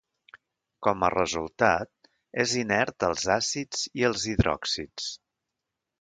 [0.87, 2.09] Com a resultat,
[2.45, 5.13] és inert als àcids i als hidròxids.